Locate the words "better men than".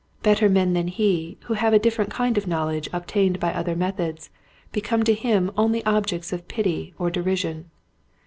0.23-0.87